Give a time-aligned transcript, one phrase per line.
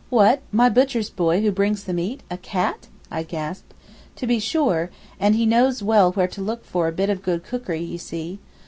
[0.09, 3.75] 'What my butcher's boy who brings the meat—a cat?' I gasped.
[4.15, 4.89] 'To be sure,
[5.19, 8.39] and he knows well where to look for a bit of good cookery, you see.